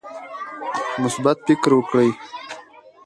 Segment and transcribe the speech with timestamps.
[1.01, 2.09] مثبت فکر وکړئ.